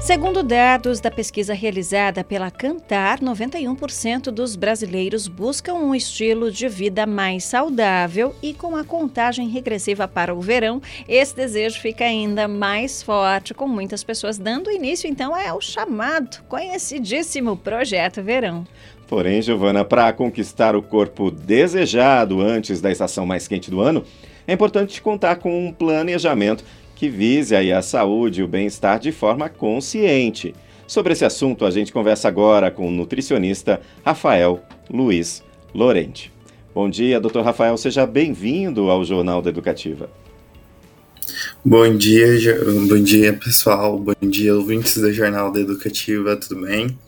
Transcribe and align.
Segundo 0.00 0.42
dados 0.42 0.98
da 0.98 1.10
pesquisa 1.10 1.52
realizada 1.52 2.24
pela 2.24 2.50
Cantar, 2.50 3.20
91% 3.20 4.30
dos 4.30 4.56
brasileiros 4.56 5.28
buscam 5.28 5.74
um 5.74 5.94
estilo 5.94 6.50
de 6.50 6.66
vida 6.68 7.06
mais 7.06 7.44
saudável 7.44 8.34
e 8.42 8.54
com 8.54 8.74
a 8.74 8.82
contagem 8.82 9.50
regressiva 9.50 10.08
para 10.08 10.34
o 10.34 10.40
verão, 10.40 10.80
esse 11.06 11.36
desejo 11.36 11.78
fica 11.78 12.04
ainda 12.04 12.48
mais 12.48 13.02
forte, 13.02 13.52
com 13.52 13.68
muitas 13.68 14.02
pessoas 14.02 14.38
dando 14.38 14.70
início 14.70 15.06
então 15.06 15.34
ao 15.34 15.60
chamado, 15.60 16.42
conhecidíssimo 16.48 17.54
Projeto 17.54 18.22
Verão. 18.22 18.66
Porém, 19.06 19.42
Giovana, 19.42 19.84
para 19.84 20.12
conquistar 20.14 20.74
o 20.74 20.82
corpo 20.82 21.30
desejado 21.30 22.40
antes 22.40 22.80
da 22.80 22.90
estação 22.90 23.26
mais 23.26 23.46
quente 23.46 23.70
do 23.70 23.82
ano, 23.82 24.02
é 24.46 24.54
importante 24.54 25.02
contar 25.02 25.36
com 25.36 25.66
um 25.66 25.72
planejamento 25.72 26.64
que 27.00 27.08
vise 27.08 27.56
aí 27.56 27.72
a 27.72 27.80
saúde 27.80 28.42
e 28.42 28.44
o 28.44 28.46
bem-estar 28.46 29.00
de 29.00 29.10
forma 29.10 29.48
consciente. 29.48 30.54
Sobre 30.86 31.14
esse 31.14 31.24
assunto, 31.24 31.64
a 31.64 31.70
gente 31.70 31.94
conversa 31.94 32.28
agora 32.28 32.70
com 32.70 32.86
o 32.86 32.90
nutricionista 32.90 33.80
Rafael 34.04 34.62
Luiz 34.90 35.42
Lorente. 35.74 36.30
Bom 36.74 36.90
dia, 36.90 37.18
doutor 37.18 37.42
Rafael, 37.42 37.74
seja 37.78 38.04
bem-vindo 38.04 38.90
ao 38.90 39.02
Jornal 39.02 39.40
da 39.40 39.48
Educativa. 39.48 40.10
Bom 41.64 41.96
dia, 41.96 42.26
bom 42.86 43.02
dia 43.02 43.32
pessoal, 43.32 43.98
bom 43.98 44.12
dia 44.20 44.54
ouvintes 44.54 44.98
da 44.98 45.10
Jornal 45.10 45.50
da 45.50 45.60
Educativa, 45.60 46.36
tudo 46.36 46.66
bem? 46.66 46.98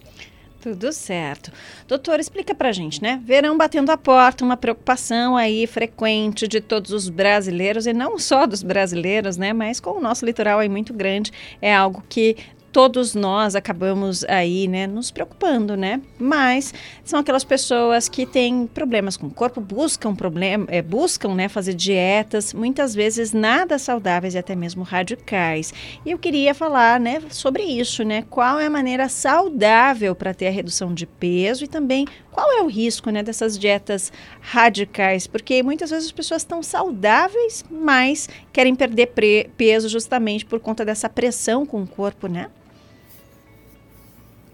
Tudo 0.63 0.93
certo. 0.93 1.51
Doutor, 1.89 2.21
explica 2.21 2.55
pra 2.55 2.71
gente, 2.71 3.03
né? 3.03 3.21
Verão 3.25 3.59
batendo 3.59 3.91
a 3.91 3.97
porta, 3.97 4.45
uma 4.45 4.57
preocupação 4.57 5.37
aí 5.37 5.67
frequente 5.67 6.47
de 6.47 6.61
todos 6.61 6.93
os 6.93 7.09
brasileiros 7.09 7.85
e 7.85 7.93
não 7.93 8.17
só 8.17 8.47
dos 8.47 8.63
brasileiros, 8.63 9.37
né? 9.37 9.53
Mas 9.53 9.81
com 9.81 9.91
o 9.91 10.01
nosso 10.01 10.25
litoral 10.25 10.61
aí 10.61 10.69
muito 10.69 10.95
grande, 10.95 11.33
é 11.61 11.75
algo 11.75 12.05
que 12.09 12.37
todos 12.73 13.15
nós 13.15 13.55
acabamos 13.55 14.25
aí, 14.25 14.67
né, 14.67 14.87
nos 14.87 15.11
preocupando, 15.11 15.77
né? 15.77 16.01
Mas 16.19 16.73
são 17.05 17.21
aquelas 17.21 17.45
pessoas 17.45 18.09
que 18.09 18.25
têm 18.25 18.67
problemas 18.67 19.17
com 19.17 19.27
o 19.27 19.31
corpo, 19.31 19.61
buscam 19.61 20.15
problema, 20.15 20.65
é, 20.69 20.81
buscam, 20.81 21.35
né, 21.35 21.49
fazer 21.49 21.75
dietas, 21.75 22.55
muitas 22.55 22.95
vezes 22.95 23.33
nada 23.33 23.79
saudáveis 23.79 24.35
e 24.35 24.39
até 24.39 24.57
mesmo 24.57 24.83
radicais. 24.83 25.73
E 26.05 26.11
eu 26.11 26.19
queria 26.19 26.55
falar, 26.55 26.99
né, 26.99 27.23
sobre 27.29 27.63
isso, 27.63 28.03
né? 28.03 28.25
Qual 28.31 28.59
é 28.59 28.67
a 28.67 28.71
maneira 28.71 29.09
saudável 29.09 30.15
para 30.15 30.33
ter 30.33 30.49
a 30.49 30.51
redução 30.51 30.95
de 30.95 31.07
peso 31.07 31.65
e 31.65 31.69
também 31.69 32.07
qual 32.31 32.51
é 32.51 32.63
o 32.63 32.67
risco, 32.67 33.11
né, 33.11 33.23
dessas 33.23 33.59
dietas 33.59 34.11
radicais? 34.41 35.27
Porque 35.27 35.63
muitas 35.63 35.91
vezes 35.91 36.07
as 36.07 36.13
pessoas 36.13 36.41
estão 36.41 36.63
saudáveis, 36.63 37.63
mas 37.71 38.31
querem 38.51 38.75
perder 38.75 39.13
peso 39.59 39.91
justamente 39.91 40.47
por 40.47 40.59
conta 40.59 40.87
dessa 40.87 41.11
pressão 41.11 41.67
com 41.67 41.83
o 41.83 41.87
corpo, 41.87 42.27
né? 42.27 42.49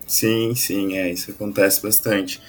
Sim, 0.08 0.54
sim, 0.54 0.96
é, 0.96 1.10
isso 1.12 1.30
acontece 1.30 1.82
bastante. 1.82 2.40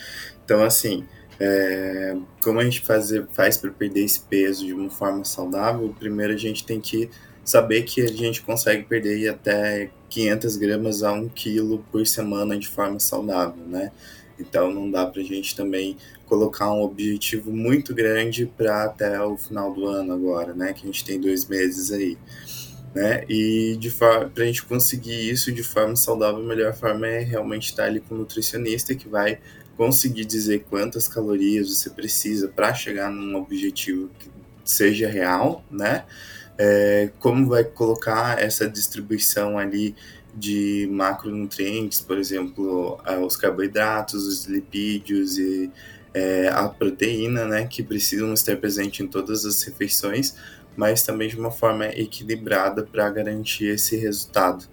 Então, 0.46 0.64
assim, 0.64 1.06
é, 1.40 2.16
como 2.42 2.60
a 2.60 2.64
gente 2.64 2.82
faz, 2.82 3.12
faz 3.34 3.58
para 3.58 3.70
perder 3.72 4.06
esse 4.06 4.22
peso 4.22 4.66
de 4.66 4.74
uma 4.74 4.90
forma 4.90 5.26
saudável, 5.26 5.94
primeiro 6.00 6.34
a 6.34 6.38
gente 6.38 6.66
tem 6.66 6.80
que 6.80 7.10
saber 7.44 7.84
que 7.84 8.02
a 8.02 8.08
gente 8.08 8.42
consegue 8.44 8.84
perder 8.84 9.28
até 9.30 9.92
500 10.10 10.56
gramas 10.56 11.04
a 11.04 11.12
1 11.12 11.28
quilo 11.28 11.86
por 11.92 12.08
semana 12.08 12.58
de 12.58 12.68
forma 12.68 13.00
saudável, 13.00 13.66
né? 13.66 13.92
Então 14.40 14.72
não 14.74 14.90
dá 14.90 15.06
para 15.06 15.22
a 15.22 15.26
gente 15.26 15.54
também 15.56 15.98
colocar 16.26 16.72
um 16.72 16.82
objetivo 16.82 17.52
muito 17.52 17.94
grande 17.94 18.46
para 18.46 18.86
até 18.86 19.22
o 19.22 19.36
final 19.36 19.74
do 19.74 19.86
ano 19.86 20.14
agora, 20.14 20.54
né? 20.54 20.72
Que 20.74 20.84
a 20.84 20.86
gente 20.86 21.04
tem 21.04 21.20
dois 21.20 21.46
meses 21.46 21.92
aí 21.92 22.18
né? 22.94 23.24
E 23.30 23.78
de 23.80 23.92
para 23.92 24.30
a 24.38 24.46
gente 24.46 24.64
conseguir 24.64 25.30
isso 25.30 25.52
de 25.52 25.64
forma 25.64 25.96
saudável, 25.96 26.42
a 26.42 26.48
melhor 26.48 26.74
forma 26.74 27.08
é 27.08 27.20
realmente 27.20 27.70
estar 27.70 27.86
ali 27.86 28.00
com 28.00 28.16
o 28.16 28.18
nutricionista 28.20 28.96
que 28.96 29.08
vai 29.08 29.40
conseguir 29.78 30.26
dizer 30.26 30.66
quantas 30.70 31.08
calorias 31.08 31.70
você 31.70 31.90
precisa 31.90 32.48
para 32.48 32.74
chegar 32.74 33.10
num 33.10 33.36
objetivo 33.36 34.10
que 34.20 34.30
seja 34.64 35.08
real, 35.08 35.64
né? 35.72 36.06
É, 36.58 37.12
como 37.20 37.48
vai 37.48 37.64
colocar 37.64 38.42
essa 38.42 38.68
distribuição 38.68 39.58
ali 39.58 39.96
de 40.36 40.88
macronutrientes, 40.92 42.02
por 42.02 42.18
exemplo, 42.18 43.00
os 43.26 43.38
carboidratos, 43.38 44.26
os 44.26 44.46
lipídios 44.46 45.38
e 45.38 45.72
é, 46.14 46.50
a 46.50 46.68
proteína, 46.68 47.46
né, 47.46 47.66
que 47.66 47.84
precisam 47.84 48.34
estar 48.34 48.58
presentes 48.58 49.00
em 49.00 49.08
todas 49.08 49.46
as 49.46 49.62
refeições, 49.64 50.36
mas 50.76 51.04
também 51.04 51.28
de 51.28 51.38
uma 51.38 51.52
forma 51.52 51.88
equilibrada 51.88 52.84
para 52.84 53.10
garantir 53.10 53.66
esse 53.66 53.96
resultado, 53.98 54.66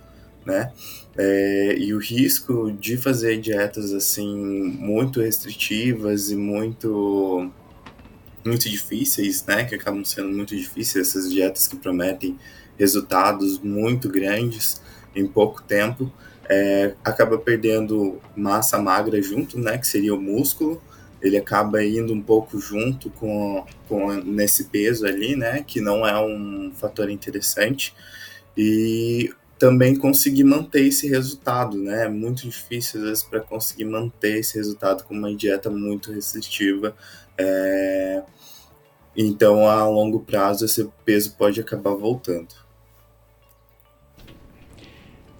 né? 0.45 0.73
É, 1.19 1.77
e 1.79 1.95
o 1.95 1.99
risco 1.99 2.71
de 2.73 2.97
fazer 2.97 3.41
dietas 3.41 3.93
assim 3.93 4.37
muito 4.37 5.21
restritivas 5.21 6.31
e 6.31 6.37
muito 6.37 7.51
muito 8.45 8.69
difíceis, 8.69 9.45
né? 9.47 9.65
Que 9.65 9.75
acabam 9.75 10.05
sendo 10.05 10.29
muito 10.29 10.55
difíceis 10.55 11.09
essas 11.09 11.33
dietas 11.33 11.67
que 11.67 11.77
prometem 11.77 12.39
resultados 12.79 13.59
muito 13.59 14.09
grandes 14.09 14.81
em 15.15 15.27
pouco 15.27 15.63
tempo, 15.63 16.13
é, 16.49 16.95
acaba 17.03 17.39
perdendo 17.39 18.21
massa 18.37 18.79
magra 18.79 19.21
junto, 19.21 19.59
né? 19.59 19.79
Que 19.79 19.87
seria 19.87 20.15
o 20.15 20.21
músculo 20.21 20.81
ele 21.27 21.37
acaba 21.37 21.83
indo 21.85 22.13
um 22.13 22.23
pouco 22.23 22.59
junto 22.59 23.11
com, 23.11 23.65
com 23.89 24.13
nesse 24.15 24.65
peso 24.65 25.07
ali, 25.07 25.37
né? 25.37 25.63
Que 25.67 25.81
não 25.81 26.07
é 26.07 26.19
um 26.19 26.73
fator 26.75 27.11
interessante. 27.11 27.95
E 28.57 29.33
também 29.59 29.97
conseguir 29.97 30.45
manter 30.45 30.87
esse 30.87 31.09
resultado, 31.09 31.79
né? 31.79 32.05
É 32.05 32.09
muito 32.09 32.43
difícil 32.43 33.01
às 33.01 33.07
vezes 33.07 33.23
para 33.23 33.41
conseguir 33.41 33.85
manter 33.85 34.39
esse 34.39 34.57
resultado 34.57 35.05
com 35.05 35.15
uma 35.15 35.35
dieta 35.35 35.71
muito 35.71 36.13
restritiva. 36.13 36.95
É... 37.39 38.23
Então, 39.17 39.67
a 39.67 39.89
longo 39.89 40.21
prazo, 40.21 40.67
esse 40.67 40.89
peso 41.05 41.35
pode 41.37 41.59
acabar 41.61 41.95
voltando. 41.95 42.66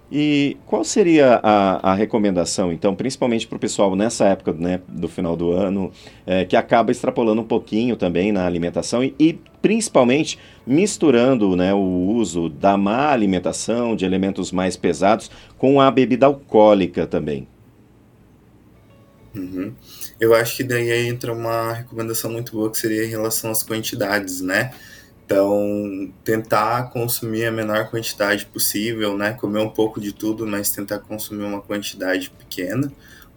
E 0.09 0.55
qual 0.65 0.85
seria 0.85 1.39
a, 1.43 1.91
a 1.91 1.93
recomendação, 1.93 2.71
então, 2.71 2.95
principalmente 2.95 3.45
para 3.45 3.57
o 3.57 3.59
pessoal 3.59 3.93
nessa 3.93 4.25
época 4.25 4.53
né, 4.53 4.79
do 4.87 5.07
final 5.09 5.35
do 5.35 5.51
ano, 5.51 5.91
é, 6.25 6.45
que 6.45 6.55
acaba 6.55 6.91
extrapolando 6.91 7.41
um 7.41 7.45
pouquinho 7.45 7.97
também 7.97 8.31
na 8.31 8.45
alimentação 8.45 9.03
e, 9.03 9.13
e, 9.19 9.33
principalmente 9.61 10.39
misturando 10.65 11.57
né, 11.57 11.73
o 11.73 11.79
uso 11.79 12.47
da 12.47 12.77
má 12.77 13.11
alimentação, 13.11 13.97
de 13.97 14.05
elementos 14.05 14.51
mais 14.51 14.77
pesados, 14.77 15.29
com 15.57 15.81
a 15.81 15.91
bebida 15.91 16.25
alcoólica 16.25 17.05
também? 17.05 17.45
Uhum. 19.35 19.73
Eu 20.19 20.33
acho 20.33 20.57
que 20.57 20.63
daí 20.63 20.89
entra 21.07 21.33
uma 21.33 21.73
recomendação 21.73 22.31
muito 22.31 22.53
boa 22.53 22.71
que 22.71 22.77
seria 22.77 23.05
em 23.05 23.09
relação 23.09 23.51
às 23.51 23.61
quantidades, 23.61 24.41
né? 24.41 24.71
Então, 25.27 26.09
tentar 26.23 26.89
consumir 26.89 27.43
a 27.47 27.51
menor 27.51 27.89
quantidade 27.91 28.45
possível, 28.45 29.17
né? 29.17 29.33
Comer 29.33 29.59
um 29.59 29.69
pouco 29.69 29.99
de 29.99 30.13
tudo, 30.13 30.47
mas 30.47 30.71
tentar 30.71 30.99
consumir 30.99 31.43
uma 31.43 31.61
quantidade 31.61 32.29
pequena 32.29 32.89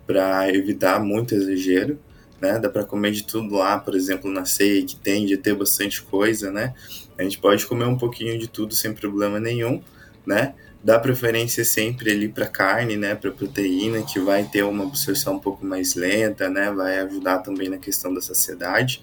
para 0.06 0.48
evitar 0.54 1.00
muito 1.00 1.34
exagero, 1.34 1.98
né? 2.40 2.60
Dá 2.60 2.70
para 2.70 2.84
comer 2.84 3.10
de 3.10 3.24
tudo 3.24 3.56
lá, 3.56 3.76
por 3.76 3.96
exemplo, 3.96 4.30
na 4.30 4.44
ceia, 4.44 4.86
que 4.86 4.94
tende 4.94 5.34
a 5.34 5.36
ter 5.36 5.52
bastante 5.52 6.00
coisa, 6.00 6.52
né? 6.52 6.74
A 7.18 7.24
gente 7.24 7.40
pode 7.40 7.66
comer 7.66 7.86
um 7.86 7.98
pouquinho 7.98 8.38
de 8.38 8.46
tudo 8.46 8.72
sem 8.72 8.94
problema 8.94 9.40
nenhum, 9.40 9.82
né? 10.24 10.54
Dá 10.84 10.96
preferência 10.96 11.64
sempre 11.64 12.12
ali 12.12 12.28
para 12.28 12.46
carne, 12.46 12.96
né? 12.96 13.16
Para 13.16 13.32
proteína, 13.32 14.02
que 14.02 14.20
vai 14.20 14.44
ter 14.44 14.62
uma 14.62 14.84
absorção 14.84 15.34
um 15.34 15.40
pouco 15.40 15.66
mais 15.66 15.96
lenta, 15.96 16.48
né? 16.48 16.70
Vai 16.70 17.00
ajudar 17.00 17.38
também 17.38 17.68
na 17.68 17.78
questão 17.78 18.14
da 18.14 18.20
saciedade. 18.20 19.02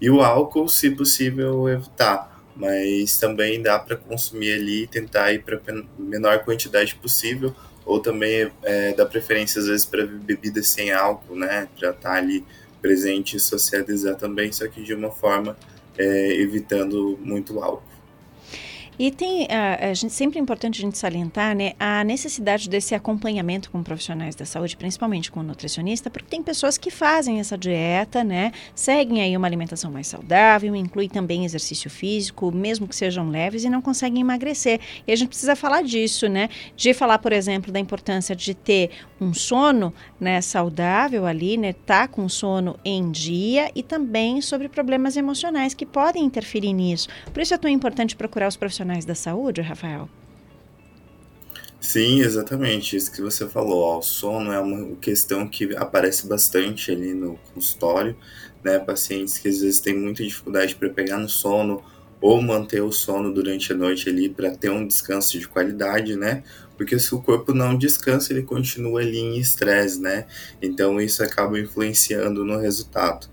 E 0.00 0.10
o 0.10 0.22
álcool, 0.22 0.68
se 0.68 0.90
possível, 0.90 1.68
evitar. 1.68 2.28
Mas 2.56 3.18
também 3.18 3.62
dá 3.62 3.78
para 3.78 3.96
consumir 3.96 4.54
ali 4.54 4.82
e 4.82 4.86
tentar 4.86 5.32
ir 5.32 5.42
para 5.42 5.60
menor 5.98 6.44
quantidade 6.44 6.94
possível. 6.94 7.54
Ou 7.84 8.00
também 8.00 8.50
é, 8.62 8.92
dá 8.92 9.04
preferência, 9.04 9.60
às 9.60 9.66
vezes, 9.66 9.84
para 9.84 10.06
bebidas 10.06 10.68
sem 10.68 10.90
álcool, 10.90 11.36
né? 11.36 11.68
Para 11.78 11.90
estar 11.90 12.10
tá 12.10 12.14
ali 12.14 12.44
presente 12.80 13.36
e 13.36 13.40
socializar 13.40 14.16
também, 14.16 14.50
só 14.52 14.66
que 14.66 14.82
de 14.82 14.94
uma 14.94 15.10
forma 15.10 15.56
é, 15.98 16.34
evitando 16.34 17.18
muito 17.22 17.62
álcool. 17.62 17.89
E 19.02 19.10
tem, 19.10 19.46
a, 19.46 19.92
a 19.92 19.94
gente, 19.94 20.12
sempre 20.12 20.38
é 20.38 20.42
importante 20.42 20.78
a 20.78 20.82
gente 20.82 20.98
salientar 20.98 21.56
né, 21.56 21.72
a 21.80 22.04
necessidade 22.04 22.68
desse 22.68 22.94
acompanhamento 22.94 23.70
com 23.70 23.82
profissionais 23.82 24.34
da 24.34 24.44
saúde, 24.44 24.76
principalmente 24.76 25.30
com 25.30 25.40
o 25.40 25.42
nutricionista, 25.42 26.10
porque 26.10 26.28
tem 26.28 26.42
pessoas 26.42 26.76
que 26.76 26.90
fazem 26.90 27.40
essa 27.40 27.56
dieta, 27.56 28.22
né, 28.22 28.52
seguem 28.74 29.22
aí 29.22 29.34
uma 29.34 29.46
alimentação 29.46 29.90
mais 29.90 30.06
saudável, 30.06 30.76
inclui 30.76 31.08
também 31.08 31.46
exercício 31.46 31.88
físico, 31.88 32.52
mesmo 32.52 32.86
que 32.86 32.94
sejam 32.94 33.30
leves, 33.30 33.64
e 33.64 33.70
não 33.70 33.80
conseguem 33.80 34.20
emagrecer. 34.20 34.78
E 35.06 35.12
a 35.12 35.16
gente 35.16 35.28
precisa 35.28 35.56
falar 35.56 35.82
disso, 35.82 36.28
né, 36.28 36.50
de 36.76 36.92
falar, 36.92 37.20
por 37.20 37.32
exemplo, 37.32 37.72
da 37.72 37.80
importância 37.80 38.36
de 38.36 38.52
ter 38.52 38.90
um 39.18 39.32
sono 39.32 39.94
né, 40.20 40.42
saudável 40.42 41.24
ali, 41.24 41.56
né, 41.56 41.72
tá 41.72 42.06
com 42.06 42.28
sono 42.28 42.78
em 42.84 43.10
dia, 43.10 43.70
e 43.74 43.82
também 43.82 44.42
sobre 44.42 44.68
problemas 44.68 45.16
emocionais 45.16 45.72
que 45.72 45.86
podem 45.86 46.22
interferir 46.22 46.74
nisso. 46.74 47.08
Por 47.32 47.40
isso 47.40 47.54
é 47.54 47.56
tão 47.56 47.70
importante 47.70 48.14
procurar 48.14 48.46
os 48.46 48.58
profissionais 48.58 48.89
profissionais 48.90 49.04
da 49.04 49.14
saúde, 49.14 49.60
Rafael? 49.60 50.08
Sim, 51.80 52.20
exatamente. 52.20 52.96
Isso 52.96 53.12
que 53.12 53.22
você 53.22 53.48
falou. 53.48 53.98
O 53.98 54.02
sono 54.02 54.52
é 54.52 54.58
uma 54.58 54.96
questão 54.96 55.48
que 55.48 55.74
aparece 55.76 56.26
bastante 56.26 56.90
ali 56.90 57.14
no 57.14 57.38
consultório, 57.54 58.16
né? 58.62 58.78
Pacientes 58.78 59.38
que 59.38 59.48
às 59.48 59.60
vezes 59.60 59.80
têm 59.80 59.96
muita 59.96 60.22
dificuldade 60.22 60.74
para 60.74 60.90
pegar 60.90 61.18
no 61.18 61.28
sono 61.28 61.82
ou 62.20 62.42
manter 62.42 62.82
o 62.82 62.92
sono 62.92 63.32
durante 63.32 63.72
a 63.72 63.76
noite 63.76 64.10
ali 64.10 64.28
para 64.28 64.54
ter 64.54 64.70
um 64.70 64.86
descanso 64.86 65.38
de 65.38 65.48
qualidade, 65.48 66.16
né? 66.16 66.42
Porque 66.76 66.98
se 66.98 67.14
o 67.14 67.22
corpo 67.22 67.54
não 67.54 67.76
descansa, 67.76 68.32
ele 68.32 68.42
continua 68.42 69.00
ali 69.00 69.18
em 69.18 69.38
estresse, 69.38 70.00
né? 70.00 70.26
Então 70.60 71.00
isso 71.00 71.22
acaba 71.22 71.58
influenciando 71.58 72.44
no 72.44 72.58
resultado. 72.58 73.26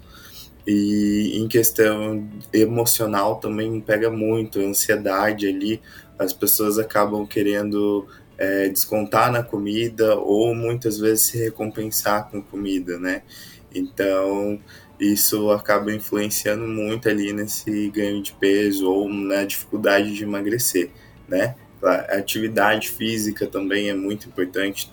E 0.68 1.40
em 1.40 1.48
questão 1.48 2.28
emocional 2.52 3.38
também 3.38 3.80
pega 3.80 4.12
muito, 4.12 4.60
ansiedade 4.60 5.48
ali, 5.48 5.82
as 6.20 6.34
pessoas 6.34 6.78
acabam 6.78 7.26
querendo 7.26 8.06
é, 8.38 8.68
descontar 8.68 9.32
na 9.32 9.42
comida 9.42 10.18
ou 10.18 10.54
muitas 10.54 11.00
vezes 11.00 11.24
se 11.28 11.38
recompensar 11.38 12.30
com 12.30 12.42
comida, 12.42 13.00
né? 13.00 13.22
Então 13.74 14.60
isso 15.00 15.52
acaba 15.52 15.94
influenciando 15.94 16.68
muito 16.68 17.08
ali 17.08 17.32
nesse 17.32 17.90
ganho 17.90 18.22
de 18.22 18.34
peso 18.34 18.90
ou 18.90 19.08
na 19.08 19.46
dificuldade 19.46 20.14
de 20.14 20.24
emagrecer, 20.24 20.92
né? 21.30 21.56
A 21.82 22.18
atividade 22.18 22.90
física 22.90 23.48
também 23.48 23.90
é 23.90 23.94
muito 23.94 24.28
importante. 24.28 24.92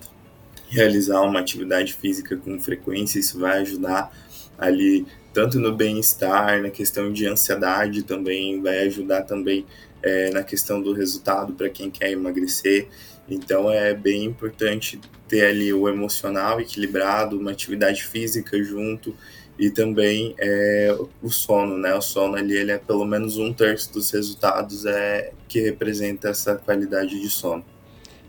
Realizar 0.67 1.21
uma 1.21 1.39
atividade 1.39 1.93
física 1.93 2.35
com 2.37 2.59
frequência, 2.59 3.19
isso 3.19 3.39
vai 3.39 3.59
ajudar 3.59 4.11
ali 4.57 5.05
tanto 5.33 5.59
no 5.59 5.75
bem-estar, 5.75 6.61
na 6.61 6.69
questão 6.69 7.11
de 7.11 7.27
ansiedade 7.27 8.03
também, 8.03 8.61
vai 8.61 8.79
ajudar 8.83 9.23
também 9.23 9.65
é, 10.01 10.29
na 10.29 10.43
questão 10.43 10.81
do 10.81 10.93
resultado 10.93 11.53
para 11.53 11.69
quem 11.69 11.91
quer 11.91 12.11
emagrecer. 12.11 12.87
Então 13.27 13.69
é 13.69 13.93
bem 13.93 14.23
importante 14.23 14.99
ter 15.27 15.45
ali 15.45 15.73
o 15.73 15.89
emocional 15.89 16.61
equilibrado, 16.61 17.37
uma 17.37 17.51
atividade 17.51 18.03
física 18.03 18.61
junto 18.63 19.15
e 19.57 19.69
também 19.69 20.35
é, 20.37 20.95
o 21.21 21.29
sono, 21.29 21.77
né? 21.77 21.93
O 21.95 22.01
sono 22.01 22.35
ali 22.35 22.55
ele 22.55 22.71
é 22.71 22.77
pelo 22.77 23.05
menos 23.05 23.37
um 23.37 23.51
terço 23.51 23.91
dos 23.91 24.11
resultados 24.11 24.85
é 24.85 25.31
que 25.47 25.59
representa 25.59 26.29
essa 26.29 26.55
qualidade 26.55 27.19
de 27.19 27.29
sono. 27.29 27.65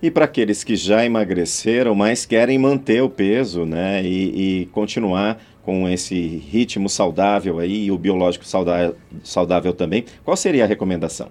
E 0.03 0.11
para 0.11 0.25
aqueles 0.25 0.63
que 0.63 0.77
já 0.77 1.05
emagreceram, 1.05 1.95
mas 1.95 2.27
querem 2.27 2.59
manter 2.59 3.03
o 3.03 3.09
peso, 3.09 3.65
né, 3.65 4.03
e, 4.05 4.63
e 4.63 4.67
continuar 4.67 5.41
com 5.63 5.89
esse 5.89 6.15
ritmo 6.15 6.89
saudável 6.89 7.59
aí, 7.59 7.87
e 7.87 7.91
o 7.91 7.99
biológico 7.99 8.45
saudável, 8.45 8.97
saudável 9.25 9.73
também, 9.73 10.05
qual 10.25 10.37
seria 10.37 10.65
a 10.65 10.67
recomendação? 10.67 11.29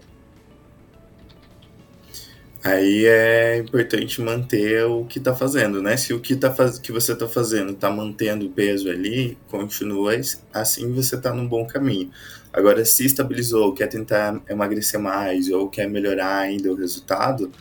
Aí 2.66 3.06
é 3.06 3.60
importante 3.60 4.20
manter 4.20 4.84
o 4.86 5.06
que 5.06 5.20
está 5.20 5.36
fazendo, 5.36 5.84
né? 5.84 5.96
Se 5.96 6.16
o 6.16 6.20
que, 6.20 6.36
tá 6.36 6.52
faz... 6.52 6.80
que 6.80 6.92
você 6.92 7.14
está 7.14 7.28
fazendo 7.28 7.74
está 7.74 7.92
mantendo 7.92 8.48
o 8.48 8.50
peso 8.50 8.90
ali, 8.90 9.38
continua 9.48 10.20
assim, 10.52 10.92
você 10.92 11.16
está 11.16 11.32
num 11.32 11.48
bom 11.48 11.64
caminho. 11.68 12.10
Agora, 12.52 12.84
se 12.84 13.06
estabilizou, 13.06 13.72
quer 13.72 13.86
tentar 13.86 14.42
emagrecer 14.50 15.00
mais 15.00 15.48
ou 15.52 15.70
quer 15.70 15.88
melhorar 15.88 16.38
ainda 16.38 16.72
o 16.72 16.76
resultado, 16.76 17.52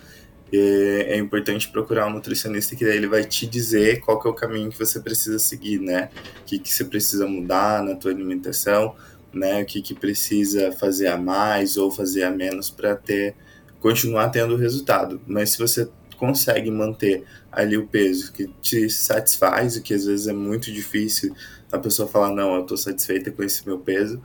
é, 0.53 1.15
é 1.15 1.17
importante 1.17 1.69
procurar 1.69 2.07
um 2.07 2.11
nutricionista 2.11 2.77
que 2.77 2.85
daí 2.85 2.97
ele 2.97 3.09
vai 3.09 3.25
te 3.25 3.47
dizer 3.47 4.01
qual 4.01 4.21
que 4.21 4.29
é 4.29 4.31
o 4.31 4.35
caminho 4.35 4.71
que 4.71 4.79
você 4.79 5.01
precisa 5.01 5.39
seguir, 5.39 5.81
né? 5.81 6.11
O 6.41 6.45
que, 6.45 6.59
que 6.59 6.73
você 6.73 6.85
precisa 6.85 7.27
mudar 7.27 7.83
na 7.83 7.95
tua 7.95 8.11
alimentação, 8.11 8.95
né? 9.33 9.63
O 9.63 9.67
que, 9.67 9.83
que 9.83 9.95
precisa 9.95 10.73
fazer 10.73 11.09
a 11.09 11.17
mais 11.17 11.77
ou 11.77 11.91
fazer 11.91 12.23
a 12.23 12.31
menos 12.31 12.71
para 12.71 12.95
ter 12.95 13.35
continuar 13.81 14.31
tendo 14.31 14.57
resultado. 14.57 15.21
Mas 15.27 15.51
se 15.51 15.59
você 15.59 15.87
consegue 16.17 16.71
manter 16.71 17.23
ali 17.53 17.77
o 17.77 17.87
peso 17.87 18.33
que 18.33 18.47
te 18.63 18.89
satisfaz, 18.89 19.77
o 19.77 19.83
que 19.83 19.93
às 19.93 20.07
vezes 20.07 20.27
é 20.27 20.33
muito 20.33 20.73
difícil 20.73 21.35
a 21.71 21.79
pessoa 21.79 22.09
falar, 22.09 22.31
não, 22.31 22.55
eu 22.55 22.63
estou 22.63 22.79
satisfeita 22.79 23.31
com 23.31 23.43
esse 23.43 23.67
meu 23.67 23.79
peso, 23.79 24.23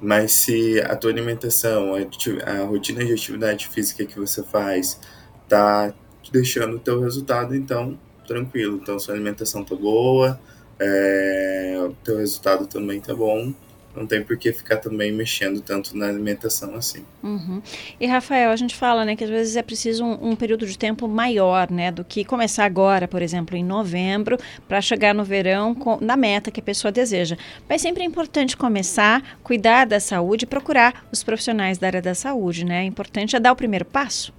mas 0.00 0.32
se 0.32 0.80
a 0.80 0.96
tua 0.96 1.12
alimentação, 1.12 1.92
a, 1.94 2.64
rotina 2.64 3.04
de 3.04 3.12
atividade 3.12 3.68
física 3.68 4.04
que 4.04 4.18
você 4.18 4.42
faz 4.42 4.98
tá 5.48 5.92
te 6.22 6.32
deixando 6.32 6.76
o 6.76 6.78
teu 6.78 7.00
resultado, 7.00 7.54
então 7.54 7.98
tranquilo, 8.26 8.78
então 8.82 8.98
sua 8.98 9.14
alimentação 9.14 9.64
tá 9.64 9.74
boa, 9.74 10.38
é, 10.78 11.76
o 11.88 11.94
teu 12.04 12.18
resultado 12.18 12.66
também 12.66 13.00
tá 13.00 13.14
bom, 13.14 13.52
não 13.96 14.06
tem 14.06 14.22
por 14.22 14.36
que 14.36 14.52
ficar 14.52 14.76
também 14.76 15.10
mexendo 15.10 15.60
tanto 15.60 15.96
na 15.96 16.06
alimentação 16.06 16.74
assim. 16.74 17.04
Uhum. 17.22 17.60
E 17.98 18.06
Rafael, 18.06 18.50
a 18.50 18.56
gente 18.56 18.76
fala, 18.76 19.04
né, 19.04 19.16
que 19.16 19.24
às 19.24 19.30
vezes 19.30 19.56
é 19.56 19.62
preciso 19.62 20.04
um, 20.04 20.30
um, 20.30 20.36
período 20.36 20.66
de 20.66 20.78
tempo 20.78 21.08
maior, 21.08 21.70
né, 21.70 21.90
do 21.90 22.04
que 22.04 22.24
começar 22.24 22.64
agora, 22.64 23.08
por 23.08 23.22
exemplo, 23.22 23.56
em 23.56 23.64
novembro, 23.64 24.38
para 24.68 24.80
chegar 24.80 25.14
no 25.14 25.24
verão 25.24 25.74
com, 25.74 25.98
na 26.00 26.16
meta 26.16 26.50
que 26.50 26.60
a 26.60 26.62
pessoa 26.62 26.92
deseja. 26.92 27.36
Mas 27.68 27.82
sempre 27.82 28.02
é 28.02 28.06
importante 28.06 28.56
começar, 28.56 29.38
cuidar 29.42 29.86
da 29.86 29.98
saúde, 29.98 30.46
procurar 30.46 31.06
os 31.10 31.24
profissionais 31.24 31.78
da 31.78 31.88
área 31.88 32.02
da 32.02 32.14
saúde, 32.14 32.64
né? 32.64 32.82
É 32.82 32.84
importante 32.84 33.34
é 33.34 33.40
dar 33.40 33.52
o 33.52 33.56
primeiro 33.56 33.84
passo. 33.84 34.37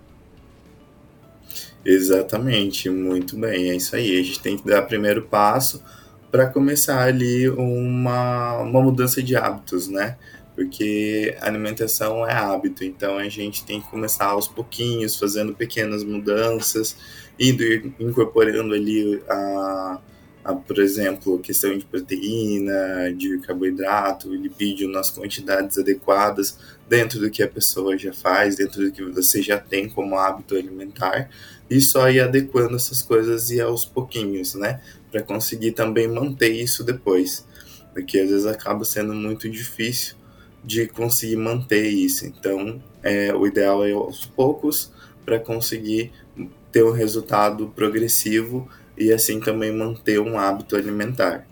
Exatamente, 1.85 2.89
muito 2.89 3.37
bem, 3.37 3.71
é 3.71 3.75
isso 3.75 3.95
aí. 3.95 4.19
A 4.19 4.23
gente 4.23 4.41
tem 4.41 4.57
que 4.57 4.65
dar 4.65 4.83
o 4.83 4.87
primeiro 4.87 5.23
passo 5.27 5.83
para 6.29 6.47
começar 6.47 7.01
ali 7.01 7.49
uma, 7.49 8.57
uma 8.59 8.81
mudança 8.81 9.23
de 9.23 9.35
hábitos, 9.35 9.87
né? 9.87 10.17
Porque 10.55 11.35
alimentação 11.41 12.27
é 12.27 12.33
hábito, 12.33 12.83
então 12.83 13.17
a 13.17 13.29
gente 13.29 13.63
tem 13.65 13.81
que 13.81 13.89
começar 13.89 14.25
aos 14.25 14.47
pouquinhos, 14.47 15.17
fazendo 15.17 15.55
pequenas 15.55 16.03
mudanças, 16.03 16.97
indo 17.39 17.63
incorporando 17.99 18.73
ali 18.73 19.23
a, 19.29 19.99
por 20.55 20.79
exemplo, 20.79 21.39
questão 21.39 21.77
de 21.77 21.85
proteína, 21.85 23.13
de 23.15 23.39
carboidrato, 23.39 24.33
lipídio 24.33 24.89
nas 24.89 25.09
quantidades 25.09 25.77
adequadas, 25.77 26.57
dentro 26.87 27.19
do 27.19 27.29
que 27.29 27.43
a 27.43 27.47
pessoa 27.47 27.97
já 27.97 28.13
faz, 28.13 28.55
dentro 28.55 28.83
do 28.83 28.91
que 28.91 29.03
você 29.03 29.41
já 29.41 29.57
tem 29.57 29.89
como 29.89 30.17
hábito 30.17 30.55
alimentar, 30.55 31.29
e 31.69 31.79
só 31.79 32.09
ir 32.09 32.19
adequando 32.19 32.75
essas 32.75 33.01
coisas 33.03 33.51
e 33.51 33.61
aos 33.61 33.85
pouquinhos, 33.85 34.55
né? 34.55 34.81
para 35.11 35.21
conseguir 35.21 35.71
também 35.71 36.07
manter 36.07 36.49
isso 36.49 36.83
depois, 36.83 37.45
porque 37.93 38.19
às 38.19 38.29
vezes 38.29 38.45
acaba 38.45 38.85
sendo 38.85 39.13
muito 39.13 39.49
difícil 39.49 40.15
de 40.63 40.87
conseguir 40.87 41.37
manter 41.37 41.87
isso. 41.87 42.25
Então, 42.25 42.81
é, 43.01 43.33
o 43.33 43.47
ideal 43.47 43.85
é 43.85 43.91
aos 43.91 44.25
poucos 44.25 44.91
para 45.25 45.39
conseguir 45.39 46.11
ter 46.71 46.83
um 46.83 46.91
resultado 46.91 47.67
progressivo 47.75 48.69
e 48.99 49.13
assim 49.13 49.39
também 49.39 49.71
manter 49.71 50.19
um 50.19 50.37
hábito 50.37 50.75
alimentar. 50.75 51.45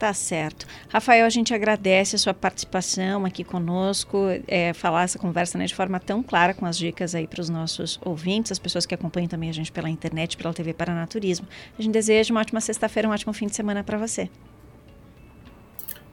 Tá 0.00 0.14
certo. 0.14 0.66
Rafael, 0.88 1.26
a 1.26 1.28
gente 1.28 1.52
agradece 1.52 2.16
a 2.16 2.18
sua 2.18 2.32
participação 2.32 3.26
aqui 3.26 3.44
conosco, 3.44 4.28
é, 4.48 4.72
falar 4.72 5.02
essa 5.02 5.18
conversa 5.18 5.58
né, 5.58 5.66
de 5.66 5.74
forma 5.74 6.00
tão 6.00 6.22
clara 6.22 6.54
com 6.54 6.64
as 6.64 6.78
dicas 6.78 7.14
aí 7.14 7.26
para 7.26 7.42
os 7.42 7.50
nossos 7.50 8.00
ouvintes, 8.02 8.50
as 8.50 8.58
pessoas 8.58 8.86
que 8.86 8.94
acompanham 8.94 9.28
também 9.28 9.50
a 9.50 9.52
gente 9.52 9.70
pela 9.70 9.90
internet, 9.90 10.38
pela 10.38 10.54
TV 10.54 10.72
Paranaturismo. 10.72 11.46
A 11.78 11.82
gente 11.82 11.92
deseja 11.92 12.32
uma 12.32 12.40
ótima 12.40 12.62
sexta-feira, 12.62 13.10
um 13.10 13.12
ótimo 13.12 13.34
fim 13.34 13.46
de 13.46 13.54
semana 13.54 13.84
para 13.84 13.98
você. 13.98 14.30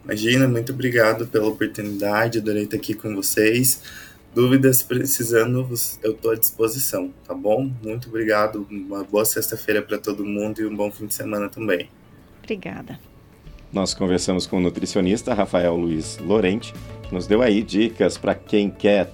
Imagina, 0.03 0.49
muito 0.49 0.73
obrigado 0.73 1.25
pela 1.27 1.47
oportunidade, 1.47 2.39
adorei 2.39 2.63
estar 2.63 2.75
aqui 2.75 2.93
com 2.93 3.15
vocês. 3.15 3.83
Dúvidas 4.37 4.83
precisando, 4.83 5.67
eu 6.03 6.11
estou 6.11 6.29
à 6.29 6.35
disposição, 6.35 7.11
tá 7.27 7.33
bom? 7.33 7.71
Muito 7.81 8.07
obrigado, 8.07 8.67
uma 8.69 9.03
boa 9.03 9.25
sexta-feira 9.25 9.81
para 9.81 9.97
todo 9.97 10.23
mundo 10.23 10.61
e 10.61 10.65
um 10.67 10.75
bom 10.75 10.91
fim 10.91 11.07
de 11.07 11.15
semana 11.15 11.49
também. 11.49 11.89
Obrigada. 12.43 12.99
Nós 13.73 13.95
conversamos 13.95 14.45
com 14.45 14.57
o 14.57 14.59
nutricionista 14.59 15.33
Rafael 15.33 15.75
Luiz 15.75 16.19
Lorente, 16.19 16.71
que 17.01 17.15
nos 17.15 17.25
deu 17.25 17.41
aí 17.41 17.63
dicas 17.63 18.15
para 18.15 18.35
quem 18.35 18.69
quer 18.69 19.11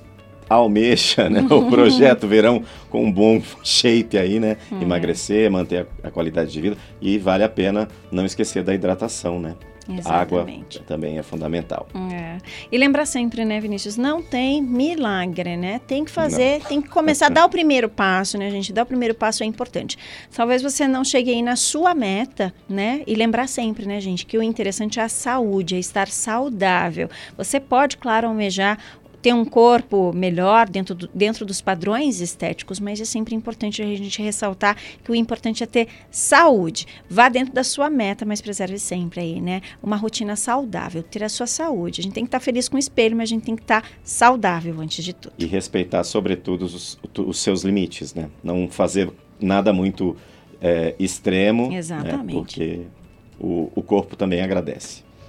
almeja, 0.49 1.29
né? 1.29 1.47
O 1.49 1.67
projeto 1.71 2.27
verão 2.27 2.61
com 2.89 3.05
um 3.05 3.11
bom 3.11 3.41
shape 3.63 4.17
aí, 4.17 4.41
né? 4.41 4.57
Hum. 4.69 4.81
Emagrecer, 4.81 5.49
manter 5.49 5.87
a, 6.03 6.09
a, 6.09 6.11
qualidade 6.11 6.51
de 6.51 6.59
vida 6.59 6.77
e 6.99 7.17
vale 7.17 7.45
a 7.45 7.49
pena 7.49 7.87
não 8.11 8.25
esquecer 8.25 8.61
da 8.61 8.75
hidratação, 8.75 9.39
né? 9.39 9.55
Exatamente. 9.87 10.77
Água 10.77 10.87
também 10.87 11.17
é 11.17 11.23
fundamental. 11.23 11.87
É. 12.11 12.37
E 12.71 12.77
lembra 12.77 13.05
sempre, 13.05 13.43
né, 13.43 13.59
Vinícius? 13.59 13.97
Não 13.97 14.21
tem 14.21 14.61
milagre, 14.61 15.57
né? 15.57 15.79
Tem 15.85 16.05
que 16.05 16.11
fazer, 16.11 16.59
não. 16.59 16.67
tem 16.67 16.81
que 16.81 16.89
começar 16.89 17.27
a 17.27 17.29
dar 17.29 17.45
o 17.45 17.49
primeiro 17.49 17.89
passo, 17.89 18.37
né, 18.37 18.49
gente? 18.49 18.71
Dar 18.71 18.83
o 18.83 18.85
primeiro 18.85 19.13
passo 19.13 19.43
é 19.43 19.45
importante. 19.45 19.97
Talvez 20.33 20.61
você 20.61 20.87
não 20.87 21.03
chegue 21.03 21.31
aí 21.31 21.41
na 21.41 21.55
sua 21.55 21.93
meta, 21.93 22.53
né? 22.67 23.01
E 23.05 23.15
lembrar 23.15 23.47
sempre, 23.47 23.85
né, 23.85 23.99
gente, 23.99 24.25
que 24.25 24.37
o 24.37 24.43
interessante 24.43 24.99
é 24.99 25.03
a 25.03 25.09
saúde, 25.09 25.75
é 25.75 25.79
estar 25.79 26.07
saudável. 26.07 27.09
Você 27.37 27.59
pode, 27.59 27.97
claro, 27.97 28.27
almejar 28.27 28.79
ter 29.23 29.33
um 29.33 29.45
corpo 29.45 30.11
melhor 30.13 30.67
dentro, 30.67 30.93
do, 30.93 31.09
dentro 31.15 31.45
dos 31.45 31.61
padrões 31.61 32.19
estéticos, 32.19 32.77
mas 32.77 32.99
é 32.99 33.05
sempre 33.05 33.33
importante 33.33 33.81
a 33.81 33.85
gente 33.85 34.21
ressaltar 34.21 34.75
que 35.01 35.09
o 35.09 35.15
importante 35.15 35.63
é 35.63 35.65
ter 35.65 35.87
saúde. 36.11 36.85
Vá 37.09 37.29
dentro 37.29 37.53
da 37.53 37.63
sua 37.63 37.89
meta, 37.89 38.25
mas 38.25 38.41
preserve 38.41 38.77
sempre 38.77 39.21
aí, 39.21 39.39
né? 39.39 39.61
Uma 39.81 39.95
rotina 39.95 40.35
saudável, 40.35 41.01
ter 41.01 41.23
a 41.23 41.29
sua 41.29 41.47
saúde. 41.47 42.01
A 42.01 42.03
gente 42.03 42.13
tem 42.13 42.25
que 42.25 42.27
estar 42.27 42.39
tá 42.39 42.43
feliz 42.43 42.67
com 42.67 42.75
o 42.75 42.79
espelho, 42.79 43.15
mas 43.15 43.29
a 43.29 43.33
gente 43.33 43.45
tem 43.45 43.55
que 43.55 43.61
estar 43.61 43.81
tá 43.81 43.87
saudável 44.03 44.75
antes 44.81 45.05
de 45.05 45.13
tudo. 45.13 45.33
E 45.39 45.45
respeitar, 45.45 46.03
sobretudo, 46.03 46.65
os, 46.65 46.99
os 47.17 47.39
seus 47.39 47.63
limites, 47.63 48.13
né? 48.13 48.29
Não 48.43 48.67
fazer 48.67 49.09
nada 49.39 49.71
muito 49.71 50.17
é, 50.61 50.95
extremo. 50.99 51.71
Exatamente. 51.71 52.25
Né? 52.25 52.33
Porque 52.33 52.81
o, 53.39 53.71
o 53.73 53.81
corpo 53.81 54.17
também 54.17 54.41
agradece. 54.41 55.01